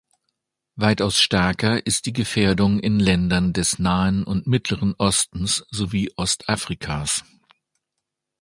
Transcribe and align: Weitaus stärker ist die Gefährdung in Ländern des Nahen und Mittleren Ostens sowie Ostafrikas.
Weitaus 0.77 1.19
stärker 1.19 1.85
ist 1.85 2.07
die 2.07 2.11
Gefährdung 2.13 2.79
in 2.79 2.99
Ländern 2.99 3.53
des 3.53 3.77
Nahen 3.77 4.23
und 4.23 4.47
Mittleren 4.47 4.95
Ostens 4.97 5.63
sowie 5.69 6.11
Ostafrikas. 6.15 7.23